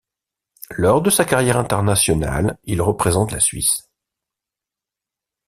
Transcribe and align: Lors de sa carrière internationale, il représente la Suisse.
Lors 0.71 1.03
de 1.03 1.11
sa 1.11 1.25
carrière 1.25 1.57
internationale, 1.57 2.57
il 2.63 2.81
représente 2.81 3.31
la 3.31 3.39
Suisse. 3.39 3.87